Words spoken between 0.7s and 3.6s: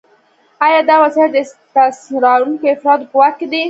دا وسایل د استثمارونکو افرادو په واک کې دي؟